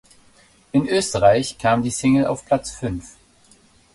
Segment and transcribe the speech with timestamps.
[0.71, 3.17] In Österreich kam die Single auf Platz fünf.